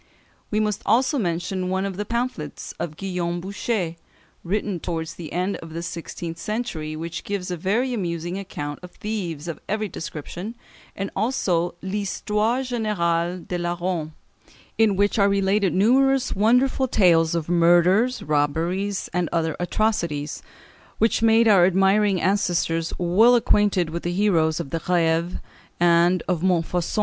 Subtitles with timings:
[0.49, 3.97] We must also mention one of the pamphlets of Guillaume Bouchet,
[4.43, 8.89] written towards the end of the sixteenth century, which gives a very amusing account of
[8.93, 10.55] thieves of every description,
[10.95, 14.11] and also "L'Histoire Générale des Larrons,"
[14.75, 20.41] in which are related numerous wonderful tales of murders, robberies, and other atrocities,
[20.97, 25.39] which made our admiring ancestors well acquainted with the heroes of the Grève
[25.79, 26.97] and of Montfaucon.